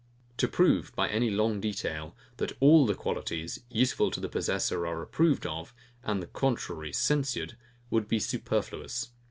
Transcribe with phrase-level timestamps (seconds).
[0.37, 4.99] To prove, by any long detail, that all the qualities, useful to the possessor, are
[5.03, 7.55] approved of, and the contrary censured,
[7.91, 9.11] would be superfluous.